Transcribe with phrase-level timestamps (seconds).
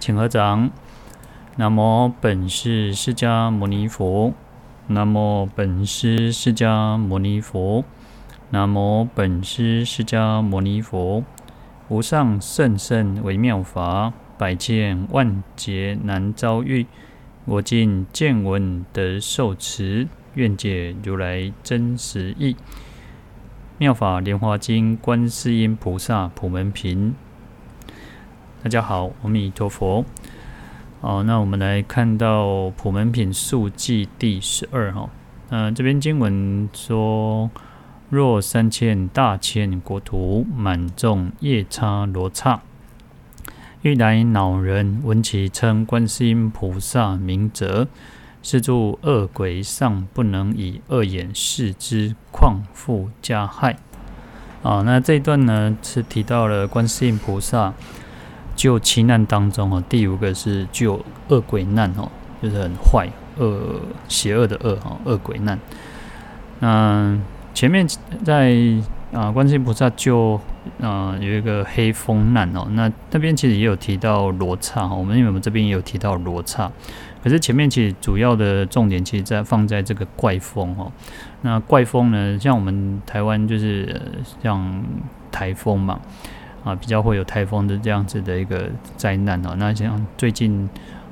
[0.00, 0.70] 请合掌。
[1.56, 4.32] 南无本师释迦牟尼佛。
[4.86, 7.84] 南无本师释迦牟尼佛。
[8.48, 11.22] 南无本师释迦牟尼佛。
[11.88, 16.86] 无上甚深微妙法，百千万劫难遭遇。
[17.44, 22.56] 我今见闻得受持，愿解如来真实义。
[23.76, 27.14] 妙法莲华经，观世音菩萨普门品。
[28.62, 30.04] 大家好，阿弥陀佛。
[31.00, 35.08] 好，那我们来看到普门品述记第十二哈。
[35.48, 37.50] 嗯，这边经文说：
[38.10, 42.60] 若三千大千国土满众夜叉罗刹，
[43.80, 47.88] 欲来恼人闻其称观世音菩萨名者，
[48.42, 53.78] 是诸恶鬼尚不能以恶眼视之，况复加害。
[54.62, 57.72] 啊，那这一段呢是提到了观世音菩萨。
[58.60, 62.06] 救七难当中哦，第五个是救恶鬼难哦，
[62.42, 63.08] 就是很坏、
[63.38, 65.58] 恶、邪恶的恶哦，恶鬼难。
[66.58, 67.18] 那
[67.54, 67.88] 前面
[68.22, 68.54] 在
[69.14, 70.38] 啊，观世音菩萨救
[70.82, 76.70] 啊有一个黑风难哦，那那边其实也有提到罗刹哈，我们因为我们这边也有提到罗刹，
[77.24, 80.92] 可是前面其实主要的重点其实在放在这个怪风哦。
[81.40, 84.02] 那怪风呢，像我们台湾就是
[84.42, 84.84] 像
[85.32, 85.98] 台风嘛。
[86.62, 89.54] 啊，比较会有台风的这样子的一个灾难哦。
[89.56, 90.68] 那像最近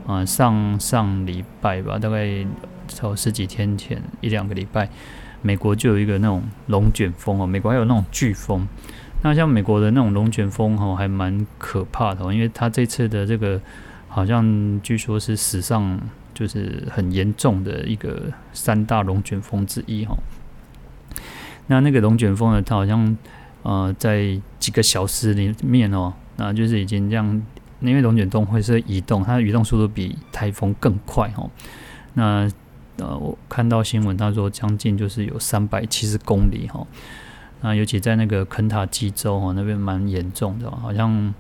[0.06, 2.46] 啊，上上礼拜吧，大概
[2.86, 4.88] 超十几天前一两个礼拜，
[5.40, 7.46] 美国就有一个那种龙卷风哦。
[7.46, 8.68] 美国还有那种飓风。
[9.22, 13.60] 那像美国的那种龙卷风哦，还蛮可怕的哦，因为它这次的这个
[14.08, 15.98] 好像据说是史上
[16.34, 20.16] 就是很严重的一个三大龙卷风之一哈。
[21.68, 23.16] 那那个龙卷风呢，它好像。
[23.64, 27.42] 呃，在几个小时里面哦，那就是已经这样，
[27.80, 31.48] 因为龙卷风会是移动，它的移动速度比台风更快哦。
[32.12, 32.47] 那
[32.98, 36.86] 呃，我看到新闻，他说将近就是有三百七十公里哈。
[37.62, 41.33] 那尤其在那个肯塔基州哦，那边蛮严重的，好像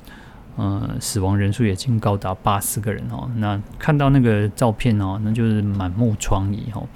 [0.56, 3.30] 呃死亡人数已经高达八十个人哦。
[3.36, 6.88] 那看到那个照片哦，那就是满目疮痍哦，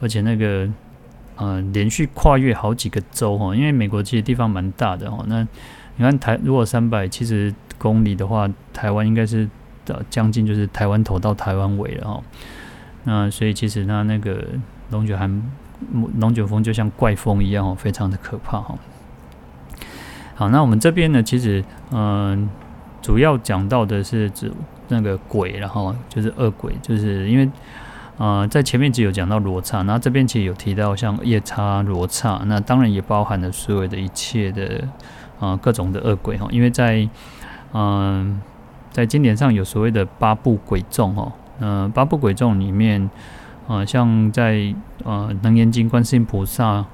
[0.00, 0.68] 而且那个。
[1.40, 5.22] 呃，连续跨越好几个州哈，因为美国其实地方蛮大的哈。
[5.28, 5.46] 那
[5.94, 9.48] 你看台如果三百七十公里的话，台湾应该是
[9.86, 12.20] 的将近就是台湾头到台湾尾了哈。
[13.04, 14.44] 那所以其实它那个
[14.90, 15.42] 龙卷寒
[16.18, 18.76] 龙卷风就像怪风一样哦，非常的可怕哈。
[20.34, 22.50] 好，那我们这边呢，其实嗯、
[23.00, 24.52] 主要讲到的是指
[24.88, 27.48] 那个鬼，然后就是恶鬼，就是因为。
[28.18, 34.82] 呃，在前面只有讲到罗刹，那这边其实有提到像夜叉罗刹，那当然也包含了所有的一切的
[35.38, 37.08] 啊、各种的恶鬼哈，因为在
[37.72, 38.42] 嗯、
[38.90, 43.08] 在经典上有所谓的八部鬼众哈，嗯、八部鬼众里面
[43.68, 44.74] 啊、像在
[45.04, 46.84] 呃《楞严经》观世音菩萨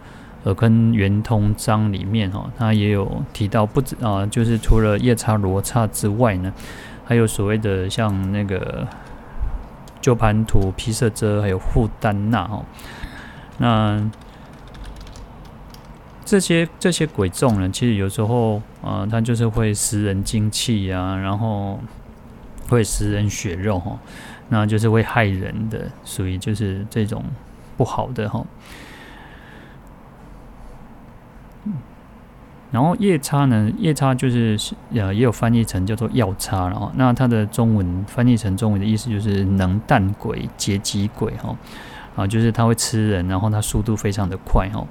[0.42, 6.52] 耳根圆通章里面哈，它也有提到不止啊、就是除了夜叉罗刹之外呢，
[7.02, 8.86] 还有所谓的像那个。
[10.04, 12.62] 鸠槃荼、毗舍遮，还有护丹那哦，
[13.56, 14.10] 那
[16.26, 21.80] 这些这些鬼众呢，其实有时候啊、呃，他就是会食人精气啊，然后
[22.68, 23.98] 会食人血肉哈，
[24.50, 27.24] 那就是会害人的，属于就是这种
[27.78, 28.44] 不好的哈。
[32.74, 34.58] 然后夜叉呢，夜叉就是
[34.92, 41.56] 呃也有翻译成叫做药叉，然后那它的中文翻译成中文的意思就是能啖鬼、劫机鬼哈，
[42.16, 44.84] 啊就是它会吃人，然后它速度非常的快哈。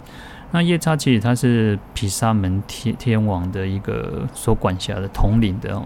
[0.51, 5.85] 那夜叉其实它是毗沙门天天王的一个所管辖的统领的哦，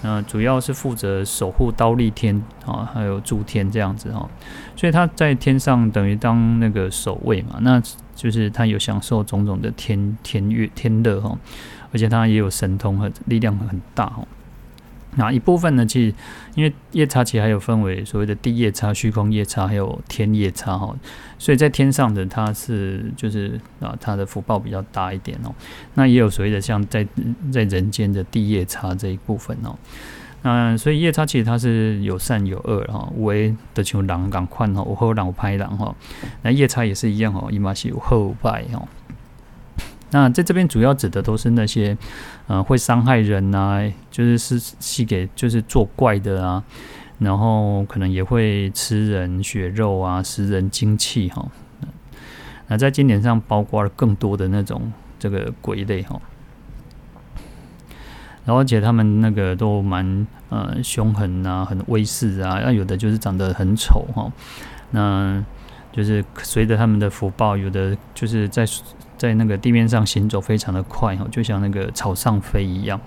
[0.00, 4.26] 那主要是负责守护刀利天啊，还有诸天这样子哈，
[4.74, 7.82] 所以他在天上等于当那个守卫嘛，那。
[8.16, 11.38] 就是他有享受种种的天天乐天乐哈，
[11.92, 14.26] 而且他也有神通和力量很大哈。
[15.18, 16.14] 那一部分呢，其实
[16.54, 20.94] 因为夜叉其实还有分为所谓的地夜叉、虚空夜叉，还有天夜叉哈。
[21.38, 25.54] 所以在天上的他是就是啊，他的福报比较大一点哦。
[25.94, 27.06] 那也有所谓的像在
[27.50, 29.78] 在人间的地夜叉这一部分哦。
[30.42, 35.92] 嗯，所以夜叉其实它是有善有恶哈，为的就像人共款吼，有好人有歹人哈。
[36.42, 38.86] 那夜叉也是一样哈，伊嘛是有好坏哈。
[40.12, 41.98] 那在这边主要指的都是那些，
[42.46, 46.62] 呃，会伤害人呐、啊，就是是是给就是作怪的啊，
[47.18, 51.44] 然后可能也会吃人血肉啊，食人精气哈。
[52.68, 56.20] 那在经典上包括了更多的那种这个鬼类哈。
[58.46, 64.32] 然后而且他们那个都蛮呃凶狠啊，很威势啊，那有的就是长得很丑哈，
[64.92, 65.44] 那
[65.92, 68.64] 就是随着他们的福报，有的就是在
[69.18, 73.00] 在那个地面上行走非常的快哈，就像那个草上飞一样，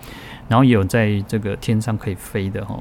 [0.47, 2.77] 然后也有在这个天上可以飞的哈。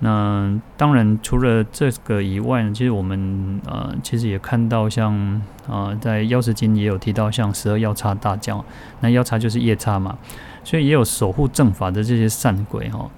[0.00, 8.62] 那当然，除了这个以外呢，其实我们呃，其实也看到像呃，在《药师经》也有提到，像十二药叉大将，
[9.00, 10.18] 那药叉就是夜叉嘛，
[10.62, 13.10] 所以也有守护正法的这些善鬼哈。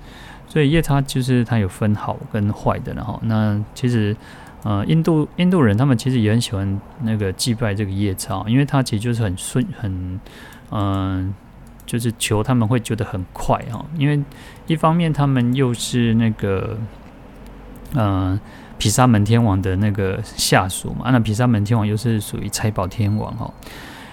[0.46, 3.18] 所以夜叉就是它有分好跟坏的了哈。
[3.24, 4.16] 那其实
[4.62, 10.20] 呃，印度印度人他们其实也很喜欢那个祭拜这个夜叉，因为它其实就是很顺很
[10.70, 11.34] 嗯。
[11.88, 14.22] 就是求他们会觉得很快哈，因为
[14.66, 16.76] 一方面他们又是那个，
[17.94, 18.38] 呃，
[18.76, 23.50] 毗沙门天王的那个下属嘛，那毗沙门天王又是属于财宝天王哈，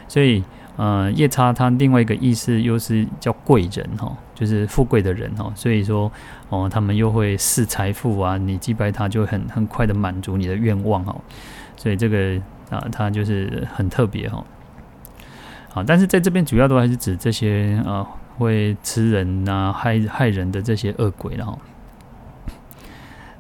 [0.08, 0.42] 所以
[0.78, 6.10] 呃，夜叉他另外一个意思又是叫贵人哈，就是富贵的人哈，所以说
[6.48, 11.14] 哦，他们又会视财富啊，你祭拜他就很很快的满足你的愿望哈，
[11.76, 14.42] 所以这个啊，他就是很特别哈。
[15.76, 18.08] 啊，但是在这边主要都还是指这些呃
[18.38, 21.58] 会吃人呐、啊、害害人的这些恶鬼了哈。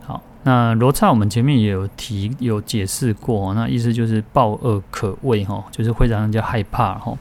[0.05, 7.17] 好，那罗刹我们前面也有提有解释过，那意思就是暴恶可畏哈，就是会让人家害怕哈，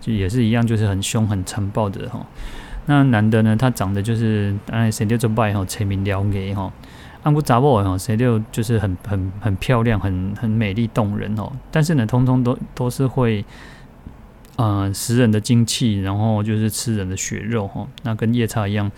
[0.00, 2.24] 就也是一样，就是很凶很残暴的哈。
[2.86, 6.72] 那男的呢，他长得就是哎谁六就拜哈，垂名了给哈，
[7.22, 11.52] 安古扎沃哈，谁六就是很很很漂亮，很很美丽动人哦。
[11.70, 13.44] 但是呢，通通都都是会。
[14.56, 17.88] 呃，食人的精气，然后就是吃人的血肉哈。
[18.04, 18.90] 那跟夜叉一样，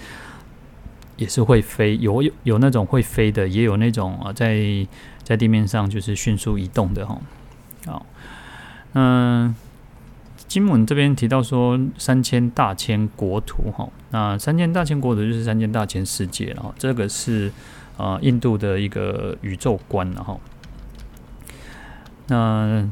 [1.16, 4.86] 也是会飞，有有有那种会飞的，也有那种啊，在
[5.22, 7.18] 在地面上就是迅速移动的哈。
[7.86, 8.04] 好，
[8.92, 9.54] 嗯，
[10.46, 16.74] 经文这边提到说三千大千国土哈，那三千大千国土就是三千大千世界了哈。
[16.78, 17.50] 这个是
[17.96, 20.38] 啊，印度的一个宇宙观了哈。
[22.26, 22.86] 那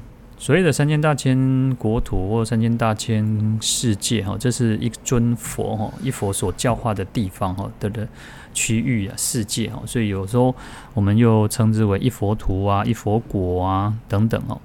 [0.44, 8.06] 所谓的三千大千国土或三千大千世界哈，这是一尊佛哈，一佛所教化的地方哈的的
[8.52, 10.54] 区域啊，世界哈，所以有时候
[10.92, 14.60] 我们又称之为一佛土啊、一佛国啊等等哦。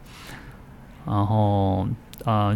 [1.05, 1.87] 然后
[2.25, 2.53] 啊，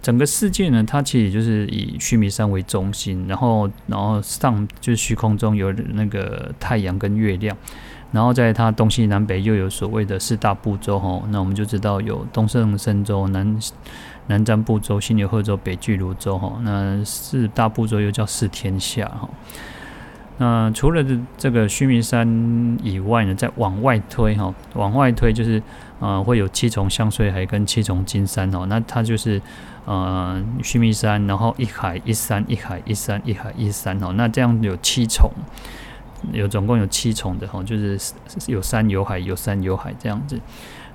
[0.00, 7.56] 整个世界呢，它其实就是以须弥山为中心，然后然后上就是虚空中有那个太阳跟月亮。
[8.12, 13.58] 然后在它东西南北又有所谓的四大部洲哈，那我们就知道有东胜神州、南
[14.26, 16.58] 南瞻部洲、西牛贺洲、北俱芦洲哈。
[16.62, 19.28] 那四大部洲又叫四天下哈。
[20.38, 21.04] 那除了
[21.36, 22.26] 这个须弥山
[22.82, 25.62] 以外呢，再往外推哈，往外推就是
[26.00, 28.64] 呃会有七重香水海跟七重金山哦。
[28.66, 29.40] 那它就是
[29.84, 34.12] 呃须弥山，然后一海一山，一海一山，一海一山哦。
[34.14, 35.30] 那这样有七重。
[36.32, 37.98] 有总共有七重的哈，就是
[38.46, 40.38] 有山有海，有山有海这样子。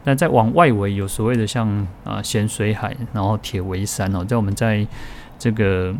[0.04, 4.86] 那再往外围有所谓的像啊咸水海，然后铁围山哦，在我们在
[5.40, 5.94] 这个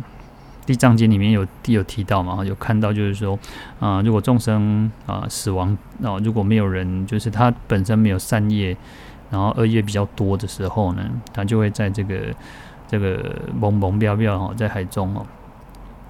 [0.64, 3.36] 地藏经里面有有提到嘛，有看到就是说
[3.80, 8.76] 啊，如果众生啊死亡，哦，如果没有人，就是他本身没有善业，
[9.30, 11.02] 然后恶业比较多的时候呢，
[11.32, 12.16] 他就会在这个
[12.86, 13.18] 这个
[13.60, 15.26] 懵懵飘飘哈，在海中哦。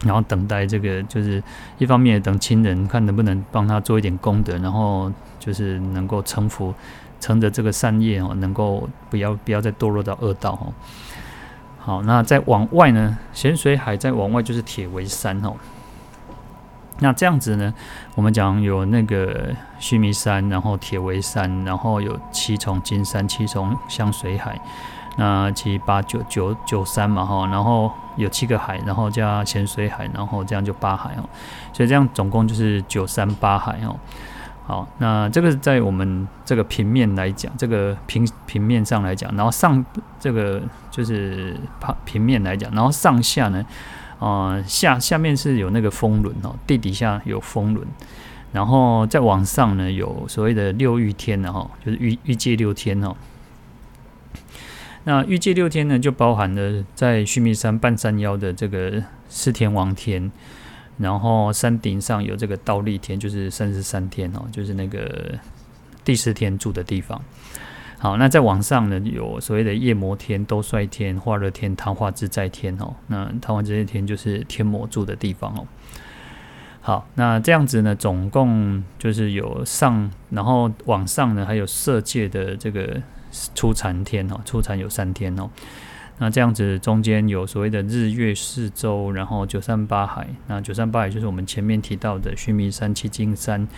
[0.04, 1.42] 然后等待这个，就是
[1.78, 6.74] 一方面等亲人看能不能帮他做一点功德，然后就是能够成福，
[7.20, 10.72] 乘着这个善业哦，能够不要不要再堕落到恶道哦。
[11.78, 15.54] 好，那再往外呢，咸水海再往外就是铁围山哦。
[16.98, 17.72] 那这样子呢，
[18.14, 24.58] 我们讲有那个须弥山，然后铁围山，然后有七重金山，七重香水海。
[25.16, 31.24] 那七八九九九三嘛哈，然后有七个海，然后加咸水海，然后这样就八海哦，
[31.72, 33.96] 所以这样总共就是九山八海哦。
[34.66, 39.84] 好，那这个在我们这个平面来讲，这个平平面上来讲，然后上
[40.18, 43.64] 这个就是平平面来讲，然后上下呢，
[44.18, 47.86] 呃下下面是有那个风轮哦，地底下有风轮，
[48.52, 53.14] 然后再往上呢有所谓的六欲天的哈，就是欲欲界六天哦。
[55.08, 60.32] 那预计六天呢，就包含了在须弥山半山腰的这个四天王天，
[60.98, 65.38] 然后山顶上有这个倒立天，就是三十三天哦，就是那个
[66.04, 67.22] 第四天住的地方。
[67.98, 72.92] 好，那再往上呢，有所谓的夜摩天、兜率天、化乐天、昙化自在天哦。
[73.06, 75.64] 那昙化自在天就是天魔住的地方哦。
[76.80, 83.00] 好，那这样子呢，总共就是有上，然后往上呢，还有色界的这个。
[83.54, 85.50] 初禅天哦，初禅有三天哦，
[86.18, 90.26] 那这样子中间有所谓的日月四洲，然后九山八海。
[90.46, 93.68] 那九山八海就是我们前面提到的须弥山、七金山，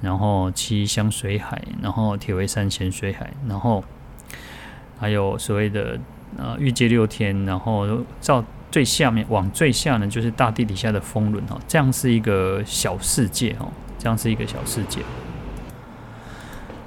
[0.00, 3.82] 然后七香水海，然后铁围山咸水海，然后
[4.98, 5.98] 还有所谓的
[6.36, 15.00] 呃欲界六天，然后照最下面往最下呢，就是大地底下的风轮哈，这样是一个小世界哦，这样是一个小世界。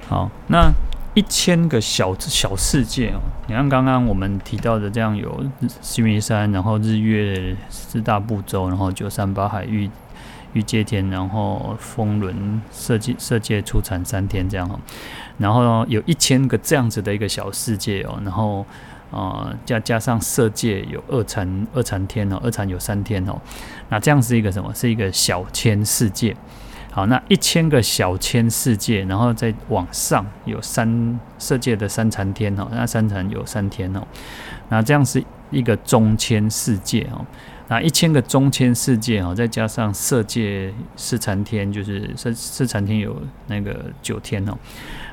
[0.08, 0.72] 好，那。
[1.14, 5.44] 一千个小小世界哦，你看刚刚我们提到的这样有
[5.80, 9.88] 须弥山，然后日月四大部洲，然后九山八海欲
[10.54, 14.78] 欲界天，然后风轮色界色界初禅三天这样哦，
[15.38, 18.66] 然后有一千个这样子的一个小世界哦，然后
[19.12, 23.40] 呃加加上色界有二禅二禅天哦，二禅有三天哦，
[23.88, 24.74] 那这样是一个什么？
[24.74, 26.36] 是一个小千世界。
[26.94, 34.06] 好，那一千个小千世界，然后再往上有三世界的三禅天哦，那三禅有三天哦，
[34.68, 35.20] 那这样是
[35.50, 37.26] 一个中千世界哦，
[37.66, 44.56] 那一千个中千世界哦，再加上色界四禅天，就是四四禅天有那个九天哦，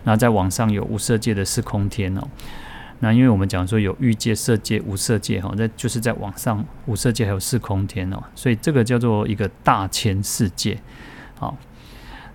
[0.04, 2.22] 那再往上有无色界的四空天哦，
[3.00, 10.78] 那因为我们讲说有欲界、色界、无色界哈，在就是在往上无色界还有四空天哦，所以这个叫做一个大千世界，
[11.40, 11.58] 好。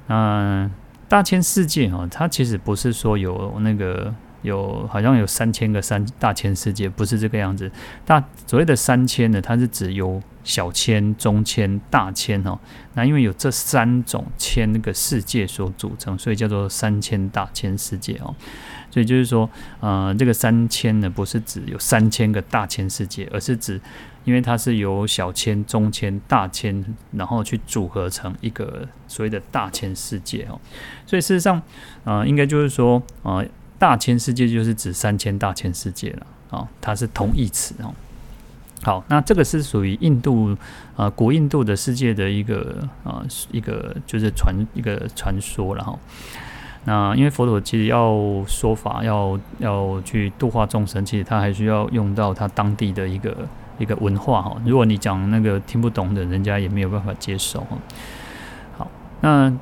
[0.08, 0.70] 嗯，
[1.08, 7.70] 大千世界哈，它其实不是说有那个有好像有三千个三大千世界，不是这个样子。
[8.04, 12.58] 大所谓的三千呢，它是指有小千、中千、大千哦。
[12.94, 18.34] 那因为有这三种千那个世界所组成，所以叫做三千大千世界哦。
[18.90, 23.80] 所以就是说，呃，这个三千呢，不是指有三千个大千世界，而是指。
[24.26, 30.58] 因为它是由小千、中千、大千，然后去组合成一个所谓的大千世界哦，
[31.06, 31.62] 所以事实上，
[32.02, 33.46] 呃，应该就是说，呃，
[33.78, 37.94] 大千世界就是指三千大千世界了啊，它是同义词哦。
[38.82, 40.56] 好，那这个是属于印度
[40.96, 45.96] 呃古印度的世界的一个呃一个就是传一个传说，然后，
[46.84, 48.12] 那因为佛陀其实要
[48.48, 53.46] 说法，要要去度化众生，其实他还需要用到他当地的一个。
[53.78, 57.76] 一个文化哈，如果你讲那个听不懂的，人家也没有办法接受哈。
[58.78, 58.88] 好，
[59.20, 59.52] 那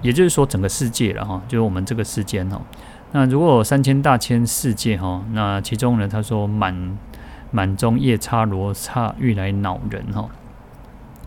[0.00, 2.60] 也就是说整个世界了哈，就是我们这个世间哈。
[3.10, 6.98] 那如果三千大千世界哈，那其中呢，他说满
[7.50, 10.28] 满中夜叉罗刹欲来恼人哈，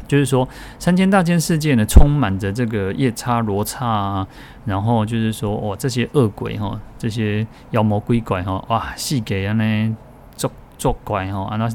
[0.08, 0.48] 就是说
[0.80, 4.28] 三千大千世界呢，充满着这个夜叉罗刹啊，
[4.64, 9.98] 然后就是说哦，这些恶鬼哈，这些妖魔鬼怪哈，哇，细给啊呢
[10.38, 11.70] 作作怪哈啊那。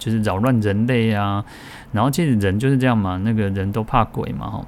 [0.00, 1.44] 就是扰乱人类啊，
[1.92, 4.66] 然后其实人就是这样嘛，那个人都怕鬼嘛吼。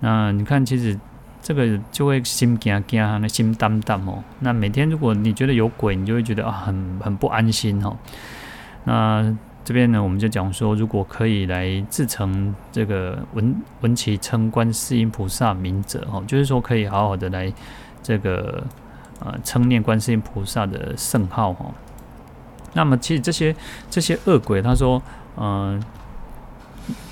[0.00, 0.98] 那你看，其实
[1.40, 4.24] 这个就会心惊惊，那心担担哦。
[4.40, 7.96] 那每天如果你觉得有鬼，你就会觉得啊，很很不安心哦。
[8.84, 17.52] 那这边呢，我们就讲说，如果可以来自成这个文文其称观世音菩萨名者哦，就是说可以好好的来
[18.02, 18.64] 这个
[19.20, 21.72] 呃称念观世音菩萨的圣号哦。
[22.74, 23.54] 那么，其实这些
[23.90, 25.02] 这些恶鬼，他说，
[25.36, 25.82] 嗯、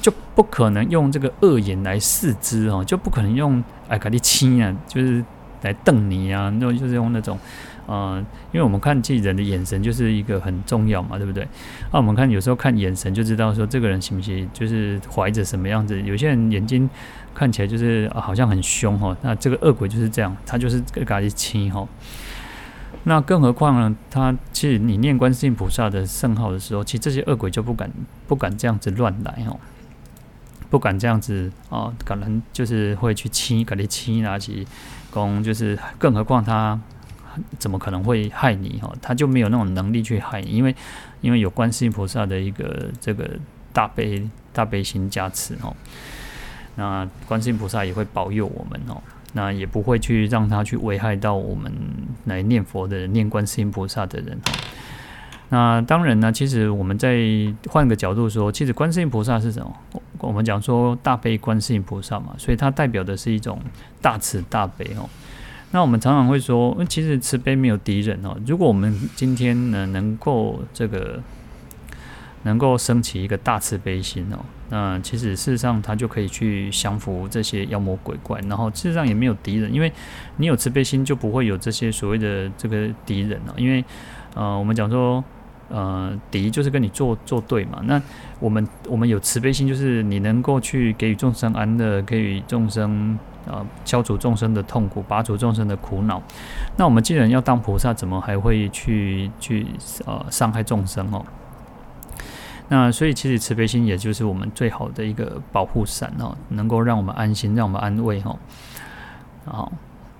[0.00, 5.22] 就不可能用这个恶眼来视之哦，就不可能用哎，卡利亲啊，就是
[5.62, 7.38] 来瞪你啊，那就是用那种，
[7.88, 11.46] 嗯、因为我们看其实人的眼神就是一个很重要嘛，对不对？
[11.92, 16.00] 那我们看有时候看眼神就知道说这个人行不行，就是怀着什么样子。
[16.02, 16.88] 有些人眼睛
[17.34, 21.86] 看起来就是、好像很凶哈，那这个恶鬼就是这样，他就是卡利亲哈。
[23.04, 23.96] 那更何况呢？
[24.10, 27.90] 他其实你念观世音菩萨的圣号的时候，其实这些恶鬼就不敢
[28.28, 29.58] 不敢这样子乱来哦，
[30.68, 34.66] 不敢这样子啊，可能就是会去欺，给你欺拿起
[35.10, 36.78] 弓，就是更何况他
[37.58, 38.92] 怎么可能会害你哈？
[39.00, 40.76] 他就没有那种能力去害你，因为
[41.22, 43.26] 因为有观世音菩萨的一个这个
[43.72, 45.74] 大悲大悲心加持哦，
[46.76, 49.00] 那观世音菩萨也会保佑我们哦。
[49.32, 51.72] 那也不会去让他去危害到我们
[52.24, 54.38] 来念佛的人、念观世音菩萨的人。
[55.48, 57.18] 那当然呢，其实我们在
[57.68, 59.72] 换个角度说，其实观世音菩萨是什么？
[60.18, 63.58] 我们讲说大悲观世音菩萨嘛，所以它代表的是一种
[64.00, 65.08] 大慈大悲哦。
[65.70, 68.36] 那我们常常会说，其实慈悲没有敌人哦。
[68.46, 71.20] 如果我们今天呢能够这个。
[72.42, 74.38] 能够升起一个大慈悲心哦，
[74.70, 79.92] 那其实事实上他就可以去降服这些妖魔鬼怪，然后事实上也没有敌人，因为
[80.36, 83.54] 你有慈悲心就不会有这些所谓的这个敌人了。
[83.56, 83.84] 因为
[84.34, 85.22] 呃，我们讲说
[85.68, 87.80] 呃，敌就是跟你作作对嘛。
[87.84, 88.00] 那
[88.38, 96.22] 我们我们有慈悲心，就是你能够去给予众生安乐，给予众生啊、呃，消除众生的痛苦，拔除众生的苦恼。
[96.76, 99.66] 那我们既然要当菩萨，怎么还会去去
[100.06, 101.24] 呃伤害众生哦？
[102.70, 108.38] 那所以其实慈悲心也就是我们最好的一个保护伞哦，能够让我们安心，让我们安慰哦。
[109.44, 109.70] 好，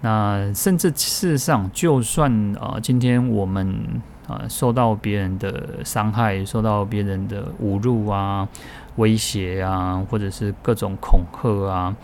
[0.03, 4.03] 那甚至事实上，就算啊、呃，今天我们。
[4.29, 8.47] 啊，受到别人的伤害，受到别人的侮辱啊、
[8.95, 11.97] 威胁啊，或者是各种恐吓啊，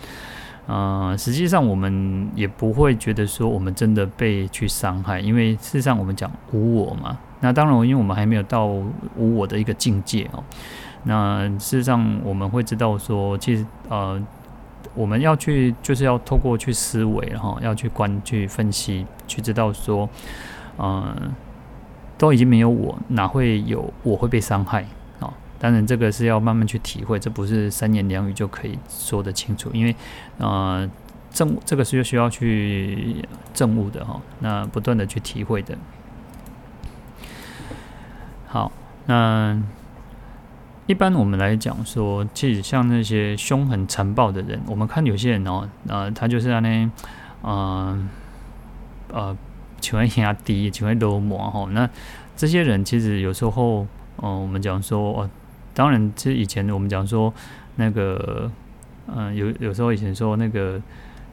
[0.66, 7.16] 呃，实际上我们也不会觉得说我们真的被去伤害，因为事实上我们讲无我嘛。
[7.40, 10.42] 那当然，因为我们还没有到无我的一个境界哦。
[11.04, 14.20] 那事实上我们会知道说，其实呃，
[14.94, 20.08] 我们要去就是要透过去思维，然后要去观、去分析，去知道说，
[20.78, 21.16] 嗯、呃。
[22.18, 24.82] 都已经没有我，哪会有我会被伤害
[25.20, 25.30] 啊？
[25.58, 29.70] 当然，这个是要慢慢去体会，这不是三言两语就可以说得清楚。
[29.74, 29.94] 因为，
[30.38, 30.90] 呃，
[31.30, 34.18] 证这个是需要去证悟的哈。
[34.38, 35.76] 那不断的去体会的。
[38.56, 38.72] 好，
[39.04, 39.60] 那
[40.86, 46.90] 一般我们来讲说，其实像那些凶狠残暴的人，我们看有些人哦，呃，他就是那，
[47.42, 48.08] 嗯，
[49.12, 49.18] 呃。
[49.28, 49.36] 呃
[49.78, 51.68] 请问压低，请问流氓哈？
[51.72, 51.88] 那
[52.34, 53.86] 这些人其实有时候，
[54.22, 55.30] 嗯、我们讲说，哦，
[55.74, 57.32] 当然，其实以前我们讲说，
[57.76, 58.50] 那个，
[59.06, 60.80] 嗯、有有时候以前说那个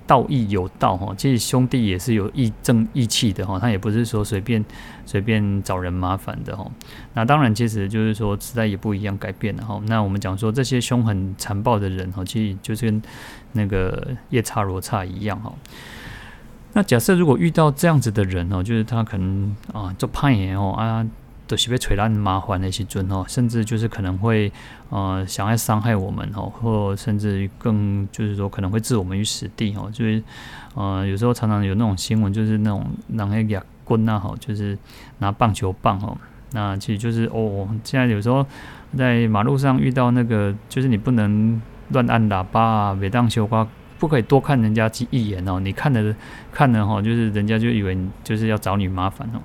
[0.05, 4.63] 道义有道哈，其实兄弟也是有义正义气的哈，他也不是说随便
[5.05, 6.69] 随便找人麻烦的哈。
[7.13, 9.81] 那当然，其实就是说时代也不一样，改变了哈。
[9.87, 13.01] 那我们讲说这些凶狠残暴的人哈，其实就是跟
[13.53, 15.53] 那个夜叉罗刹一样哈。
[16.73, 21.05] 那假设如果遇到这样子的人哦，就是他可能啊做叛逆哦啊，
[21.47, 24.51] 都是被吹烂麻烦的一些尊哦，甚至就是可能会
[24.89, 30.23] 呃想要伤害我们哦，或甚至更就是说可能会置我们于死地哦，就是
[30.75, 34.77] 呃有时候常常有那种新闻，就是那种拿个棍呐哈，就是
[35.19, 36.17] 拿棒球棒哦，
[36.51, 38.45] 那其实就是哦，现在有时候
[38.97, 43.67] 在马路上遇到那个，就是你不能乱按喇叭啊，别当修瓜。
[43.99, 46.13] 不可以多看人家几一眼哦，你看了
[46.51, 49.39] 看了哈，就是人家就以为就是要找你麻烦哦。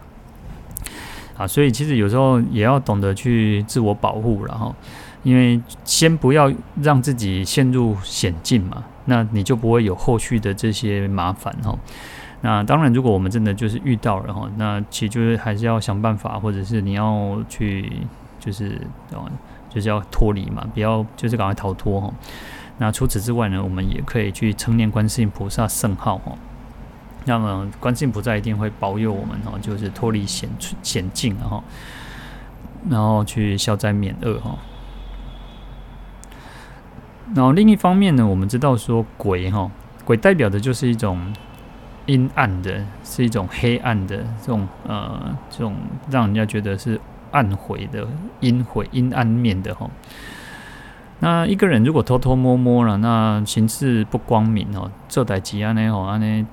[1.38, 4.74] 啊，所以其实有时候也要懂得去自我保护了哈，
[5.22, 11.78] 因为先不要让自己陷入险境嘛，那你就不会有后续的这些麻烦哈。
[12.40, 17.90] 那当然，如果我们真的就是遇到了哈，那其实就是还是要想办法，或者是你要去
[18.40, 18.80] 就是
[19.12, 19.30] 哦，
[19.68, 22.12] 就是要脱离嘛，不要就是赶快逃脱哈。
[22.78, 26.32] 那除此之外呢，我们也可以去称念观世音菩萨圣号哈。
[27.28, 30.48] 那么观世音菩萨一定会保佑我们哦，就是脱离险
[30.82, 31.62] 险境哈，
[32.88, 34.56] 然后去消灾免厄哈。
[37.34, 39.70] 然后另一方面呢，我们知道说鬼哈，
[40.06, 41.34] 鬼代表的就是一种
[42.06, 45.76] 阴暗的，是一种黑暗的这种呃这种
[46.10, 46.98] 让人家觉得是
[47.30, 48.08] 暗晦的
[48.40, 49.90] 阴晦阴暗面的哈。
[51.20, 56.46] 那一个人如果偷偷摸摸了，那行事不光明哦，做代吉安尼吼，安尼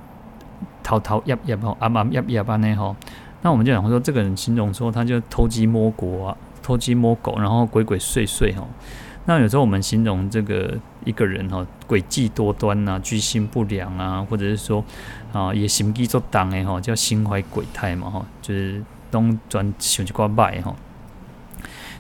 [0.86, 2.96] 偷偷压压吼，暗暗压压安尼吼，
[3.42, 8.68] 那我们就讲说，这个人形容说他就偷鸡摸狗啊，偷鸡摸狗，然后鬼鬼祟祟吼。
[9.26, 14.86] 那有时候我们形容这个一个人吼，诡计多端呐，居心不良啊，或者是说
[15.34, 20.76] 啊，也心机作党诶吼，叫心怀鬼胎嘛吼，就是东转想一挂歹吼。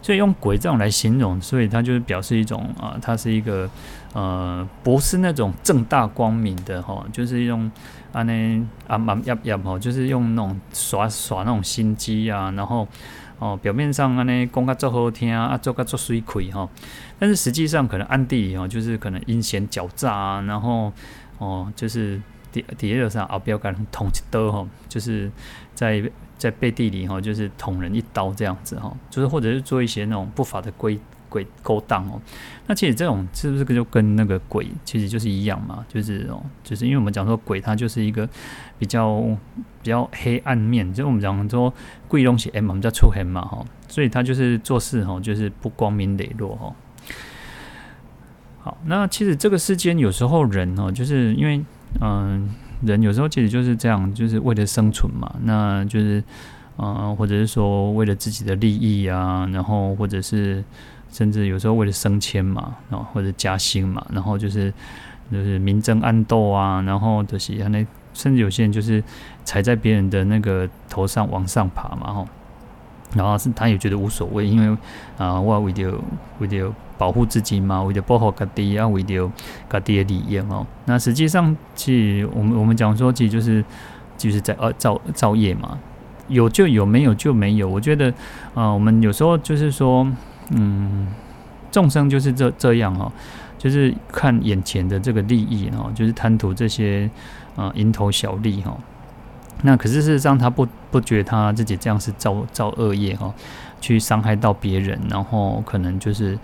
[0.05, 3.67] 所以用鬼这样来形容，所以它就是表示一种啊，它是一个
[4.13, 7.71] 呃，不是那种正大光明的哈，就是用
[8.13, 12.87] 啊那啊嘛呀呀哈，就是用那种耍耍那种心机啊，然后
[13.39, 16.69] 哦表面上啊那讲个做好听啊，做个做水亏哈，
[17.17, 20.93] 但是实际上可能暗地里哦，就是可能阴险狡诈啊，然后
[21.39, 25.31] 哦就是底底下上啊不要敢捅一刀哈，就是
[25.73, 26.11] 在。
[26.37, 32.21] 在背地里哈，就是捅人一刀这样子哈，就是或者是做一些那种不法的规鬼勾当哦。
[32.67, 35.85] 那其实这种是不是就跟那个鬼其实就是一样嘛？
[35.87, 38.27] 就是哦，就是因为我们讲说鬼它就是一个
[38.77, 39.21] 比较
[39.81, 41.73] 比较黑暗面，就我们讲说
[42.07, 46.75] 贵东西 M 我们叫出黑嘛哈，所以他就是做事哈，就是不光明磊落哈。
[48.61, 51.63] 好，那其实这个世间有时候人哦，就是因为
[52.01, 52.53] 嗯。
[52.81, 56.23] 人有时候其实就是这样，就是为了生存嘛，那就是，
[56.77, 60.63] 呃，或者是说为了自己的利益啊，然后或者是
[61.11, 64.73] 甚至有时候为了升迁嘛，然后或者加薪嘛，然后就是
[65.31, 69.03] 就是明争暗斗啊，然后就是那甚至有些人就是
[69.43, 72.25] 踩在别人的那个头上往上爬嘛，哈。
[73.13, 74.77] 然后是他也觉得无所谓，因为
[75.17, 75.97] 啊，我为了
[76.39, 79.31] 为了保护自己嘛，为了保护家己啊，为了
[79.69, 80.65] 家己的利益哦。
[80.85, 83.63] 那实际上，其实我们我们讲说，其实就是
[84.17, 85.77] 就是在呃造造业嘛，
[86.27, 87.67] 有就有，没有就没有。
[87.67, 88.13] 我觉得
[88.53, 90.07] 啊，我们有时候就是说，
[90.51, 91.07] 嗯，
[91.71, 93.11] 众生就是这这样哦，
[93.57, 97.09] 就是看眼前的这个利益哦，就是贪图这些
[97.55, 98.77] 啊蝇头小利哈。
[99.61, 103.33] 那可是事实上，他不不觉他自己这样是造造恶业哈，
[103.79, 106.37] 去伤害到别人，然后可能就是，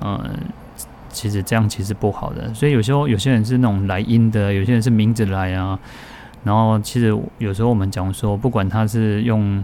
[0.00, 0.30] 嗯，
[1.08, 2.52] 其实这样其实不好的。
[2.54, 5.78] 所以有时候有些人是那种来阴的，有些人是明着来啊。
[6.44, 9.62] 然后其实有时候我们讲说，不管他是用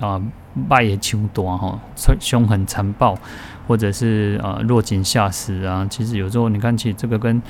[0.00, 0.20] 啊
[0.68, 1.78] 败也凶多哈，
[2.20, 3.16] 凶狠残暴，
[3.66, 7.40] 或者是啊落井下石啊，其实有时候你看起这个跟。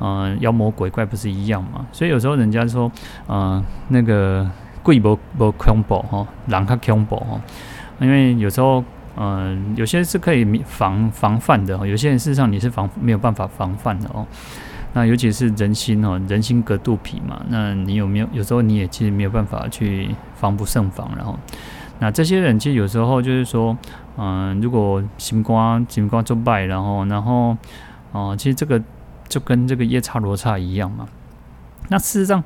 [0.00, 1.84] 嗯、呃，妖魔鬼怪不是一样嘛？
[1.90, 2.88] 所以有时候人家说，
[3.28, 4.48] 嗯、那个
[4.80, 7.40] 鬼不不恐怖哈，人较恐怖哈。
[7.98, 8.84] 因为有时候，
[9.18, 14.26] 嗯、有些是可以防防范的，有些人事实上你是防没有办法防范的哦。
[14.92, 17.42] 那尤其是人心哦，人心隔肚皮嘛。
[17.48, 18.28] 那你有没有？
[18.32, 21.10] 有时候你也其实没有办法去防不胜防。
[21.16, 21.38] 然后，
[21.98, 23.76] 那这些人其实有时候就是说，
[24.16, 27.56] 嗯、如果心瓜心瓜就败，然后然后，
[28.12, 28.82] 哦、其实这个。
[29.28, 31.06] 就跟这个夜叉罗刹一样嘛。
[31.88, 32.42] 那事实上，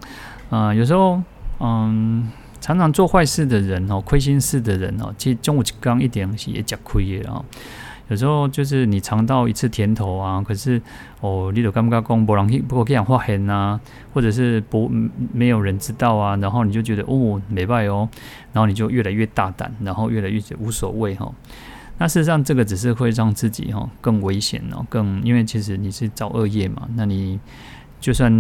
[0.51, 1.23] 啊、有时候，
[1.61, 2.29] 嗯，
[2.62, 7.44] 常常做坏事的人哦，亏心事的人哦，其实中午刚一点东西也吃亏了啊。
[8.09, 10.81] 有时候就是你尝到一次甜头啊，可是
[11.20, 13.81] 哦，你都感觉讲不人不过这样发现啊，
[14.14, 14.90] 或者是不
[15.33, 18.09] 没有人知道啊，然后你就觉得哦，没败哦，
[18.53, 21.33] 然后你就越来越大胆，然后越来越无所谓哈。
[21.98, 26.88] 那事实上，这个只是会让自己哈更危险哦，更因为其实你是造恶业嘛。
[26.94, 27.40] 那你
[28.01, 28.31] 就算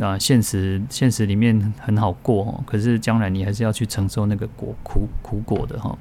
[0.00, 5.96] 啊现实现实里面很好过哦，可是将来你还是要去承受那个果苦苦果的哈。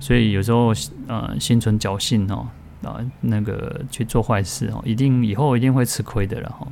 [0.00, 0.72] 所以有时候
[1.06, 2.46] 呃心存侥幸哦
[2.82, 6.66] 啊那个去做坏事哦，一定以后一定会吃亏的了哈。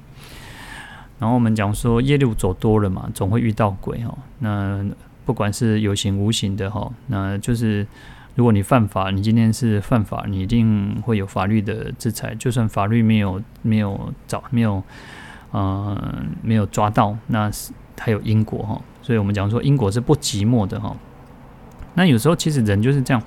[1.18, 4.16] 然后我们讲说夜路走多了嘛，总会遇到鬼哈。
[4.38, 4.84] 那
[5.24, 7.86] 不管是有形无形的哈，那就是。
[8.34, 12.34] 如果你犯法，你今天是犯法，你一定会有法律的制裁。
[12.36, 14.82] 就算法律没有没有找没有，
[15.52, 15.96] 呃，
[16.42, 18.80] 没有抓到，那是还有因果哈。
[19.00, 20.96] 所以我们讲说因果是不寂寞的哈。
[21.94, 23.22] 那有时候其实人就是这样，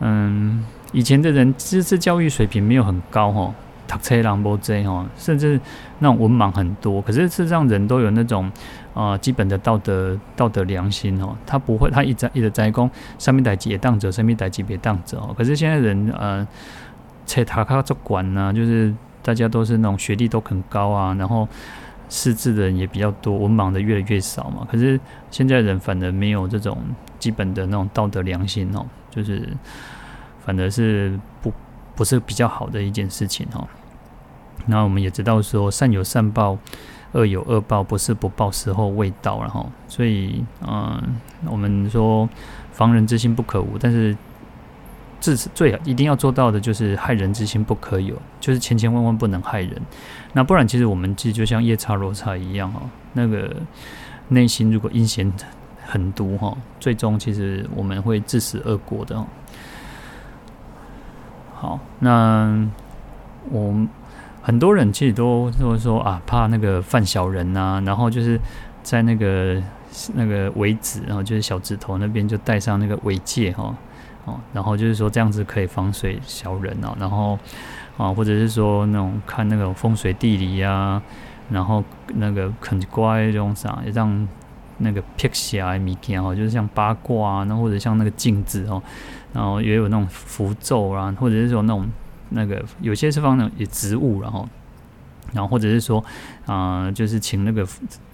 [0.00, 3.52] 嗯，以前的人知识教育水平没有很高哈。
[3.88, 5.60] 读册人无多哈，甚至
[5.98, 7.02] 那种文盲很多。
[7.02, 8.46] 可是事实上，人都有那种
[8.94, 11.36] 啊、呃、基本的道德道德良心哦。
[11.44, 15.34] 他不会，他一直一直在讲上面代志也当着，上面代志别当着哦。
[15.36, 16.46] 可是现在人呃，
[17.26, 21.48] 册读较足悬呐，就是大家都是那种学历都很高啊，然后
[22.08, 24.66] 识字的人也比较多，文盲的越来越少嘛。
[24.70, 24.98] 可是
[25.30, 26.78] 现在人反而没有这种
[27.18, 29.48] 基本的那种道德良心哦，就是
[30.44, 31.52] 反而是不
[31.94, 33.66] 不是比较好的一件事情哦。
[34.66, 36.56] 那我们也知道说，善有善报，
[37.12, 39.64] 恶有恶报，不是不报，时候未到了哈。
[39.88, 41.00] 所以，嗯，
[41.46, 42.28] 我们说
[42.70, 44.16] 防人之心不可无，但是
[45.22, 49.80] 至最一定要做到的就是害人之心不可有，就是千千万万不能害人。
[50.34, 52.82] 那不然，其实我们其实就像夜叉罗刹一样哦，
[53.14, 53.56] 那个
[54.28, 55.32] 内心如果阴险
[55.86, 59.24] 狠毒哈，最终其实我们会自食恶果的。
[61.54, 62.68] 好，那
[63.50, 63.86] 我。
[64.44, 68.36] 很多人其实都都说啊，怕那个犯小人呐、啊，然后就是
[68.82, 69.62] 在那个
[70.14, 73.76] 那个尾指，然后就是小指头那边就戴上那个尾戒哈，哦，
[74.24, 77.38] 哦然后就是说这样子可以防水小人哦，然后
[77.96, 81.02] 啊，或者是说那种看那种风水地理呀、啊，
[81.50, 81.82] 然后
[82.14, 84.28] 那个很乖这种啥，让
[84.78, 88.82] 那个辟邪的物件哈，就是像八卦啊，那或者像那个镜子哦，
[89.32, 91.88] 然后也有那种符咒啊，或者是说那种。
[92.34, 94.48] 那个有些是放那种植物，然后，
[95.34, 96.02] 然后或者是说，
[96.46, 97.62] 啊、就是请那个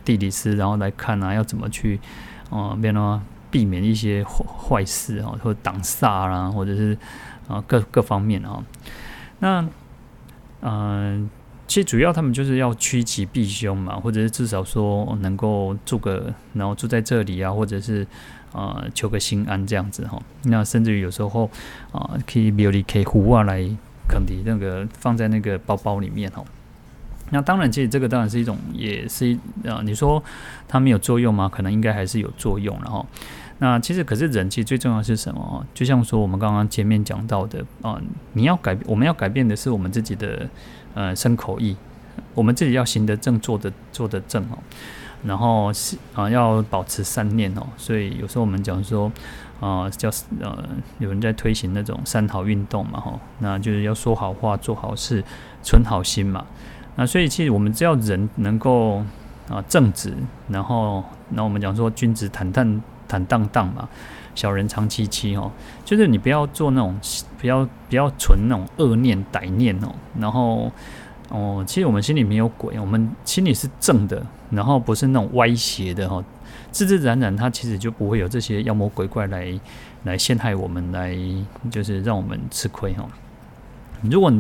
[0.05, 2.01] 地理师，然后来看啊，要怎么去，
[2.51, 6.97] 啊、呃，变成避免一些坏坏事啊，或挡煞啦，或者是
[7.47, 8.63] 啊各各方面啊。
[9.41, 9.69] 那，
[10.63, 11.29] 嗯、
[11.67, 18.07] 其实主要他们就是要趋吉避凶嘛，或者是至少说能够住个，然后住在这里啊，或者是
[18.53, 20.21] 啊、呃、求个心安这样子哈。
[20.45, 21.51] 那甚至于有时候
[21.93, 23.69] 啊、可以庙里可以呼啊来。
[24.11, 26.43] 肯定那个放在那个包包里面哦。
[27.31, 29.37] 那当然，其实这个当然是一种，也是
[29.67, 29.81] 啊。
[29.85, 30.23] 你说
[30.67, 31.49] 它没有作用吗？
[31.49, 32.77] 可能应该还是有作用。
[32.83, 33.07] 然后，
[33.59, 35.67] 那其实可是人其实最重要是什么？
[35.75, 38.01] 就像说我们刚刚前面讲到的啊，
[38.33, 40.49] 你要改，我们要改变的是我们自己的
[40.95, 41.77] 呃身口意，
[42.35, 44.59] 我们自己要行得正，坐得坐得正哦。
[45.25, 49.11] 然后是啊要保持善念哦，所以有时候我们讲说
[49.61, 50.09] 啊叫
[50.41, 50.67] 呃
[51.01, 55.23] 有人在推行那种三好运动嘛吼，那就是要说好话、做好事、
[55.63, 56.47] 存好心嘛。
[56.99, 58.97] 那所以其实我们只要人能够
[59.49, 60.13] 啊正直，
[60.49, 63.89] 然后那我们讲说君子坦荡坦荡荡嘛，
[64.35, 65.51] 小人长戚戚哦，
[65.85, 66.99] 就是你不要做那种
[67.41, 70.71] 不要不要存那种恶念歹念哦，然后。
[71.31, 76.25] 哦，其实我们心里没有鬼，我们心里是正的，然后不是那种歪斜的哈，
[76.71, 79.61] 自自然然，它其实就不会有这些妖魔鬼怪来
[80.05, 81.15] 来陷害我们，来
[81.71, 83.07] 就是让我们吃亏哈。
[84.01, 84.33] 如果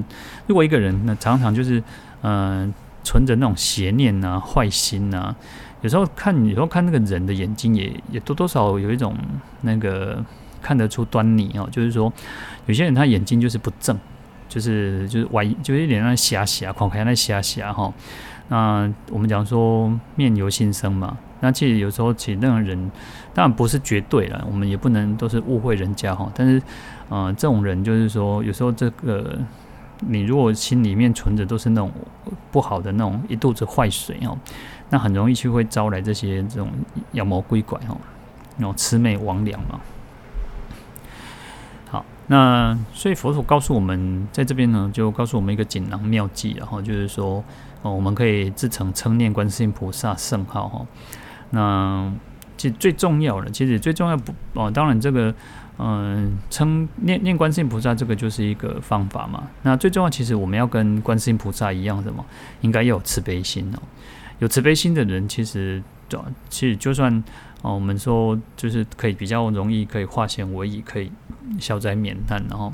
[0.46, 1.82] 如果一个人呢，常常就是、
[2.20, 5.34] 呃、存着那种邪念呐、坏心呐，
[5.82, 9.16] 有时候看有时候看那个人的眼睛也也多多少少有一种
[9.62, 10.24] 那个
[10.60, 12.12] 看得出端倪哦，就是说
[12.66, 13.98] 有些人他眼睛就是不正。
[14.50, 17.92] 就是就是歪，就是一脸那瞎瞎，狂开那瞎瞎哈。
[18.48, 22.90] 那我们讲说面由心生嘛，那其实有时候其实那个人
[23.34, 26.32] 当然不是绝对了，我们也不能都是误会人家哈。
[26.34, 26.62] 但是，
[27.10, 29.36] 呃，这种人就是说，有时候这个
[30.00, 31.90] 你如果心里面存着都是那种
[32.52, 34.38] 不好的那种一肚子坏水哦，
[34.90, 36.70] 那很容易去会招来这些这种
[37.12, 37.96] 妖魔鬼怪哈，
[38.56, 39.80] 那种魑魅魍魉嘛。
[41.90, 47.42] 好那所以佛陀告诉我们，在这边呢，就告诉我们一个锦囊妙计，然后就是说，
[47.82, 50.86] 哦，我们可以自成称念观世音菩萨圣号哈。
[51.50, 52.12] 那
[52.58, 55.34] 其实最重要的，其实最重要不哦，当然这个
[55.78, 59.48] 嗯，称念念观世音菩萨这个就是一个方法嘛。
[59.62, 62.24] 那最重要，其实我们要跟观世音菩萨一样的嘛，
[62.60, 63.78] 应该要有慈悲心哦。
[64.40, 67.22] 有慈悲心的人，其实就其实就算。
[67.60, 71.10] 哦，我们说就是可以比较容易可以化险为夷，可以
[71.58, 72.72] 消灾免难，然后，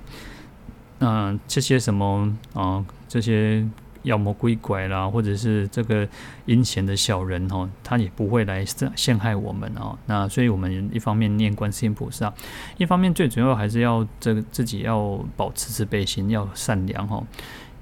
[0.99, 3.67] 那、这些什么啊、这些
[4.05, 6.09] 妖魔鬼怪啦，或者是这个
[6.47, 8.65] 阴险的小人哦，他也不会来
[8.97, 9.99] 陷害我们哦。
[10.07, 12.33] 那所以我们一方面念观世音菩萨，
[12.79, 17.23] 一方面最主要还是要这个自己要保持慈悲心，要善良哦。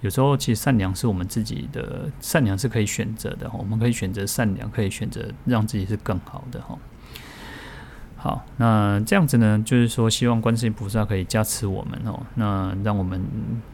[0.01, 6.77] 有时候，其实善良是我们自己的，善良是可以选择的哈，我们可以选择善良，可以选择让自己是更好的哈。
[8.23, 13.21] 好，那这样子呢，就是说，希望观世音菩萨可以加持我们哦，那让我们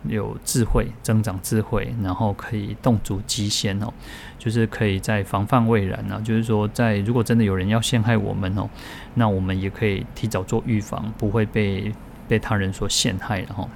[0.08, 3.92] 有智慧，增长智慧，然后可以洞烛机先哦，
[4.38, 8.66] 就是可以在防范未然呢，就是说，在如果真的有人要陷害我们哦，
[9.12, 11.92] 那我们也可以提早做预防，不会被
[12.26, 13.68] 被他人所陷害的哈。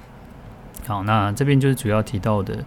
[0.87, 2.57] 好，那这边就是主要提到的，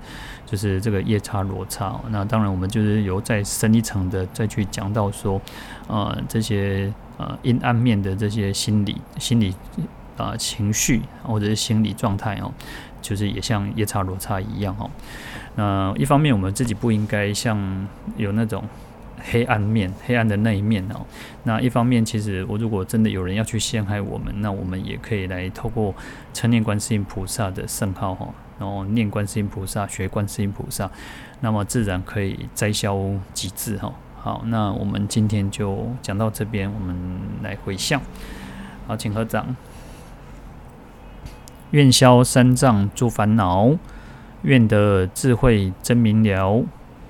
[0.47, 1.93] 就是这个夜叉罗刹。
[2.11, 5.41] 那当然，我们就是由再深一层的再去讲到说，
[5.89, 9.55] 呃，这些呃阴暗面的这些心理、心理
[10.17, 12.53] 啊、情绪或者是心理状态哦，
[13.03, 14.91] 就是也像夜叉罗刹一样哦。
[15.55, 18.65] 那一方面，我们自己不应该像有那种。
[19.29, 21.05] 黑暗面，黑暗的那一面哦。
[21.45, 25.93] 那一方面，其实我如果真的有人要去陷害我们，那我们也可以来透过
[26.33, 28.29] 称念观世音菩萨的圣号哈，
[28.61, 30.89] 然后念观世音菩萨，学观世音菩萨，
[31.41, 32.97] 那么自然可以摘消
[33.33, 33.93] 吉至哈。
[34.27, 36.97] 好，那我们今天就讲到这边，我们
[37.45, 38.03] 来回向。
[38.89, 39.55] 好，请合掌。
[41.71, 43.77] 愿消三藏诸烦恼，
[44.43, 46.65] 愿得智慧真明了。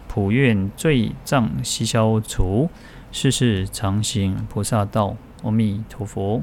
[0.06, 2.68] 普愿罪障悉消除，
[3.10, 5.16] 世世常行菩萨道。
[5.42, 6.42] 阿弥陀佛。